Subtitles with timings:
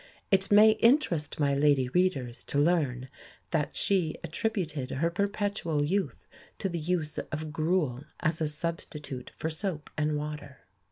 [0.31, 3.07] It may interest my lady readers to learn
[3.51, 6.25] that she attributed her perpetual youth
[6.57, 10.61] to the use of gruel as a substitute for soap and water.